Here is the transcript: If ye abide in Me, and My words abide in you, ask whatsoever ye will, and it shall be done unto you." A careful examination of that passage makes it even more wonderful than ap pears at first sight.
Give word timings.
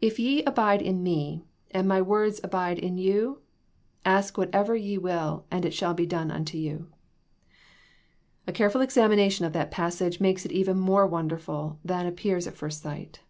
If 0.00 0.18
ye 0.18 0.42
abide 0.42 0.82
in 0.82 1.04
Me, 1.04 1.44
and 1.70 1.86
My 1.86 2.02
words 2.02 2.40
abide 2.42 2.80
in 2.80 2.98
you, 2.98 3.42
ask 4.04 4.36
whatsoever 4.36 4.74
ye 4.74 4.98
will, 4.98 5.44
and 5.52 5.64
it 5.64 5.72
shall 5.72 5.94
be 5.94 6.04
done 6.04 6.32
unto 6.32 6.58
you." 6.58 6.88
A 8.48 8.52
careful 8.52 8.80
examination 8.80 9.46
of 9.46 9.52
that 9.52 9.70
passage 9.70 10.18
makes 10.18 10.44
it 10.46 10.50
even 10.50 10.76
more 10.80 11.06
wonderful 11.06 11.78
than 11.84 12.06
ap 12.08 12.16
pears 12.16 12.48
at 12.48 12.56
first 12.56 12.82
sight. 12.82 13.20